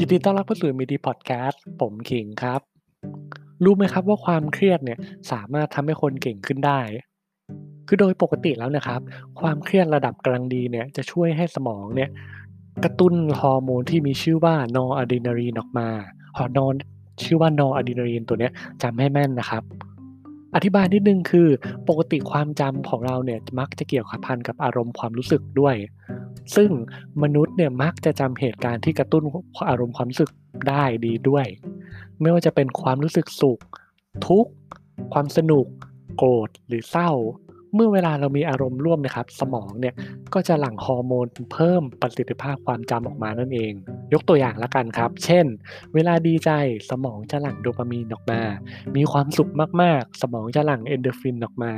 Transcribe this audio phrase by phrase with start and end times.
[0.00, 2.60] ยินดีต้อนรับเข้าสู่มีดีพอดแคสต์ผมขิงครับ
[3.64, 4.98] รู้ไหมครับว่าความเครียดเนี่ย
[5.30, 6.80] สามารถทำให้คนเก่งขึ้นได้
[7.86, 9.00] คือโดยปกติแล้วนะครับ
[9.40, 12.10] ความเครียดระดับกำลังดีเนี่ยจะช่วยให้สมองเนี่ย
[12.84, 15.88] กระตุ้นฮอร์โมนที่มีชื่อว่านออะดรีนาลีนออกมา
[16.38, 16.74] ฮอร์โมน
[17.24, 19.62] ชื่อว่านออะดรีนาลีนตัวเนี้ยจำให้แม่นนะครับ
[20.54, 21.48] อธิบายนิดนึงคือ
[21.88, 25.74] ปกติความจำของเราเนี่ยมักจะเกี่ยวพันกับอารมณ์ความรู้สึกด้วย
[26.56, 26.70] ซึ่ง
[27.22, 29.22] มนุษย์เนี่ยมักจะจำเหตุการณ์ที่กระตุ้น
[29.70, 30.30] อารมณ์ความรู้สึก
[30.68, 31.46] ได้ดีด้วย
[32.20, 33.60] ไม่ว่าจะเป็นความรู้สึกสุข
[34.26, 34.52] ทุกข์
[35.12, 35.66] ความสนุก
[36.16, 37.10] โกรธหรือเศร้า
[37.76, 39.94] เมื่อเวลาเรามีอารมณ์ร่วมนะครับ สมองเนี่ย
[40.34, 43.72] ก็จะหลั่งฮอร์โมนเพิ่มประสิทธิภาพความจำออกมานั่นเอง
[44.12, 45.46] ยกตัวอย่างละกันครับ เช่น
[45.94, 46.50] เวลาดีใจ
[46.90, 48.40] สมองจะหลั่งโดปามีนออกมา
[48.96, 49.50] มีความสุข
[49.82, 51.72] มากๆ สมองจะหลั่งเอนโดรฟินออกมา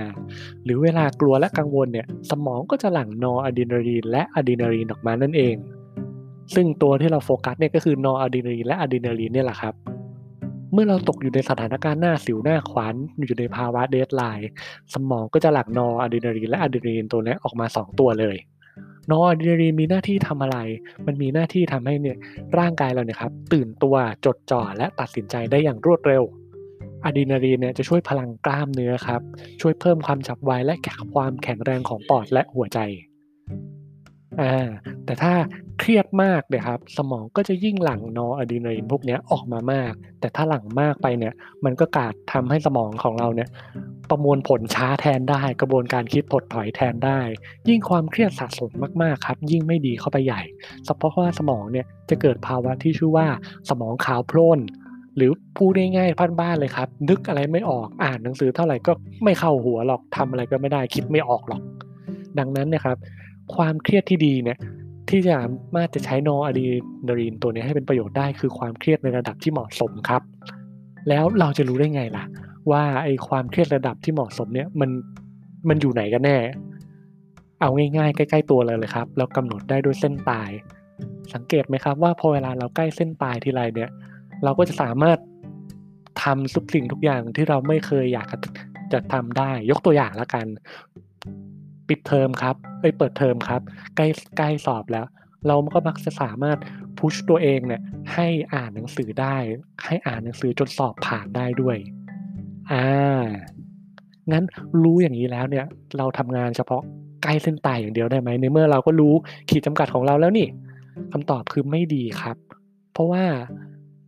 [0.64, 5.56] หรือเวลากลัวและกังวลเนี่ยสมองก็จะหลั่งนอร์อะดรีนาลีนและอะดรีนาลีนออกมานั่นเอง
[6.54, 9.74] ซึ่งตัวที่เราโฟกัสเนี่ยก็คือนอร์อะดรีนาลีนและอะดรีนาลีนเนี่ยแหละครับ
[10.72, 12.94] เมื่อเราตกอยู่ในสถานการณ์หน้าสิวหน้าขวาน
[13.26, 14.50] อยู่ในภาวะ deadline
[14.94, 18.36] สมองก็จะหลั่งนอร์อะดรีนาลีนและอะดรีนาลีนตัวนี้ออกมา 2 ตัวเลย
[19.10, 20.58] นอร์อะดรีนาลีนมีหน้าที่ทำอะไร
[21.06, 22.16] มันมีหน้าที่ทำให้เนี่ย
[22.58, 26.22] ร่างกายเราเนี่ยครับตื่นตัวจดจ่อและตัดสินใจได้อย่างรวดเร็ว
[27.04, 29.20] อะดรีนาลีนเนี่ยจะช่วยพลังกล้ามเนื้อครับ
[29.60, 30.74] ช่วยเพิ่มความฉับไวและ
[31.14, 32.78] ความแข็งแรงของปอดและหัวใจ
[34.40, 34.68] อ่า
[35.04, 35.34] แต่ถ้า
[35.78, 43.48] เครียดมากเนี่ยครับสมองก็จะยิ่งหลั่งนออะดรีนาลีนพวกนี้ออกมามาก แต่ถ้าหลั่งมากไปเนี่ย มันก็กาดทำให้สมองของเราเนี่ย
[44.10, 47.20] ประมวลผลช้าแทนได้ กระบวนการคิดถดถอยแทนได้
[47.68, 48.70] ยิ่งความเครียดสะสม
[49.02, 50.42] มากๆครับ ยิ่งไม่ดีเข้าไปใหญ่
[50.98, 53.26] เพราะว่าสมองเนี่ยจะเกิดภาวะที่ชื่อว่า
[53.70, 54.58] สมองขาวโพลน
[55.16, 58.92] หรือพูดง่ายๆพันบ้านเลยครับ นึกอะไรไม่ออกอ่านหนังสือเท่าไหร่ก็
[59.24, 61.62] ไม่เข้าหัวหรอกทำอะไรก็ไม่ได้คิดไม่ออกหรอก
[62.38, 62.96] ดังนั้นนี่ยครับ
[63.54, 64.58] ความเครียดที่ดีเนี่ย
[65.08, 65.46] ที่จะสา
[65.76, 66.66] มารถจะใช้นออะดรี
[67.08, 70.22] นาลีนตัวนี้ให้เป็นประโยชน์ได้คือความเครียดในระดับที่เหมาะสมครับ
[71.08, 72.24] แล้วเราจะรู้ได้ไงล่ะ
[72.70, 74.90] ว่าไอ้ความเครียดระดับที่เหมาะสมเนี่ยมัน
[75.68, 76.38] มันอยู่ไหนกันแน่
[77.60, 80.50] เอาง่ายๆ ใกล้ๆตัวเลยเลยครับ เรากำหนดได้ด้วยเส้นตาย
[81.34, 83.90] สังเกตไหมครับว่าพอเวลาเราใกล้เส้นตายทีไรเนี่ย
[84.44, 85.18] เราก็จะสามารถ
[86.22, 88.28] ทำทุกสิ่งทุกอย่างที่เราไม่เคยอยาก
[88.92, 90.46] จะทำได้ ยกตัวอย่างละกัน
[91.88, 93.60] ปิดเทอมครับ เอ้ยเปิดเทอมครับ
[93.96, 94.06] ใกล้
[94.38, 95.06] ใกล้สอบแล้ว
[95.46, 96.58] เราก็มักจะสามารถ
[96.98, 97.82] พุชตัวเองเนี่ย
[98.14, 99.36] ให้อ่านหนังสือได้
[99.84, 101.76] ให้อ่านหนังสือจนสอบผ่านได้ด้วย
[102.72, 103.22] อ่า
[104.32, 104.44] งั้น
[104.82, 105.64] รู้อย่างนี้แล้วเนี่ย
[105.98, 106.82] เราทำงานเฉพาะ
[107.22, 109.14] ใกล้เส้นตายอย่างเดียวได้ไหมในเมื่อเราก็รู้
[109.48, 110.48] ขีดจำกัดของเราแล้วนี่
[111.12, 112.36] คำตอบคือไม่ดีครับ
[112.92, 113.24] เพราะว่า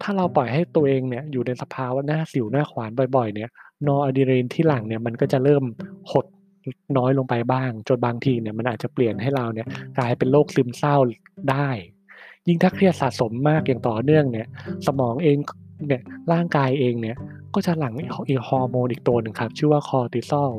[0.03, 3.51] ถ้าเราปล่อยให้ตัวเองเนี่ยอยู่ในสภาวะหน้าสิวหน้าขวานบ่อย ๆ เนี่ย
[3.87, 5.65] นออะดรีนาลีนที่หลังเนี่ยมันก็จะเริ่ม
[6.13, 6.27] หด
[6.97, 9.67] น้อยลงไปบ้าง จนบางทีเนี่ยมันอาจจะเปลี่ยนให้เราเนี่ย
[9.99, 10.97] กลายเป็นโรคซึมเศร้า
[11.51, 11.69] ได้
[12.47, 14.47] ยิ่งถ้าเครียดสะสมมากอย่างต่อเนื่องเนี่ย
[14.87, 15.37] สมองเอง
[15.87, 17.17] เนี่ยร่างกายเองเนี่ย
[17.55, 17.95] ก็จะหลั่ง
[18.29, 20.51] มีฮอร์โมนอีกตัวหนึ่งครับ ชื่อว่าคอร์ติซอล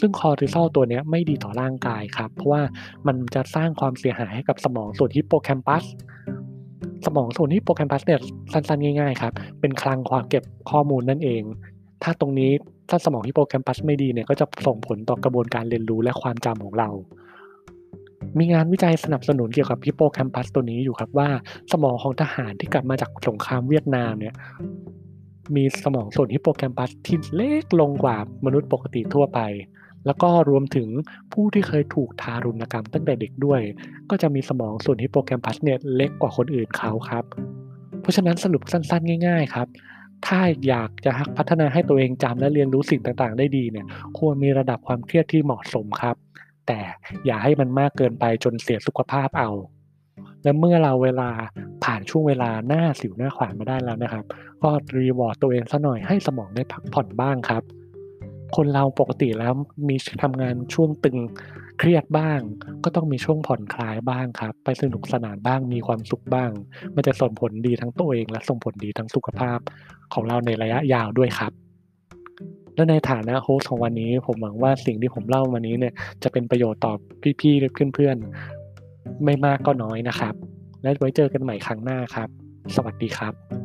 [0.00, 2.62] ซึ่งคอร์ติซอลตัวนี้ไม่ดีต่อร่างกายครับ เพราะว่า
[3.06, 5.84] มันจะสร้างความเสียหายให้กับสมองส่วนฮิปโปแคมปัส
[7.06, 8.20] สมองส่วนฮิปโปแคมปัสเนี่ย
[8.52, 11.42] สั้นๆ ง่ายๆครับ เป็นคลังความเก็บข้อมูลนั่นเอง
[12.02, 12.52] ถ้าตรงนี้
[12.92, 16.88] ถ้าสมองฮิปโปแคมปัสไม่ดีเนี่ยก็จะส่งผลต่อกระบวนการเรียนรู้และความจำของเรา
[18.38, 21.28] มีงานวิจัยสนับสนุนเกี่ยวกับฮิปโปแคมปัสตัวนี้อยู่ครับว่า
[21.72, 24.34] สมองของทหารที่กลับมาจากสงครามเวียดนามเนี่ย
[25.56, 28.16] มีสมองส่วนฮิปโปแคมปัสที่เล็กลงกว่า
[28.46, 29.40] มนุษย์ปกติทั่วไป
[30.06, 30.88] แล้วก็รวมถึง
[31.32, 33.60] ผู้ที่เคยถูกทารุณกรรมตั้งแต่เด็กด้วย
[34.10, 37.24] ก็จะมีสมองส่วนฮิปโปแคมปัสเนี่ยเล็กกว่าคนอื่นเขาครับ
[38.00, 39.68] เพราะฉะนั้นสรุปสั้นๆ ง่าย ๆ ครับ
[40.26, 43.86] ถ้าอยากจะพัฒนาให้ตัวเองจำและเรียนรู้สิ่งต่างๆ ได้ดีเนี่ย
[44.18, 46.16] ควรมีระดับความเครียดที่เหมาะสมครับ
[46.66, 46.80] แต่
[47.26, 49.50] อย่าให้มันมากเกินไปจนเสียสุขภาพเอา
[50.42, 51.30] และเมื่อเราเวลา
[51.84, 54.24] ผ่านช่วงเวลาหน้าสิวหน้าขวานมาได้แล้วนะครับ
[54.62, 57.62] ก็รีวอร์ดตัวเองซะหน่อยให้สมองได้พักผ่อนบ้างครับ
[58.56, 59.52] คนเราปกติแล้ว
[59.88, 61.16] มีทำงานช่วงตึง
[61.84, 62.40] เครียดบ้าง
[62.84, 66.50] ก็ต้องมีช่วงผ่อนคลายบ้างครับ ไปสนุกสนานบ้างมีความสุขบ้าง
[66.94, 69.58] มันจะส่งผลดีทั้งตัวเอง และส่งผลดีทั้งสุขภาพ
[70.14, 71.52] ของเราในระยะยาวด้วยครับ
[72.74, 76.92] และในฐานะโฮสของวันนี้ผมหวังว่าสิ่งที่ผมเล่าวันนี้เนี่ยจะเป็นประโยชน์ต่อ
[77.40, 80.34] พี่ๆและเพื่อนๆ ไม่มากก็น้อยนะครับ
[80.82, 82.28] และไว้เจอกันใหม่ครั้งหน้าครับ
[82.74, 83.61] สวัสดีครับ